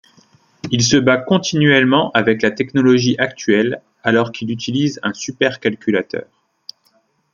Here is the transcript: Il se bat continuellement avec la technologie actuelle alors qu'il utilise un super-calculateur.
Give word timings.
Il 0.71 0.81
se 0.81 0.97
bat 0.97 1.17
continuellement 1.17 2.09
avec 2.13 2.41
la 2.41 2.49
technologie 2.49 3.15
actuelle 3.19 3.83
alors 4.01 4.31
qu'il 4.31 4.49
utilise 4.49 4.99
un 5.03 5.13
super-calculateur. 5.13 6.25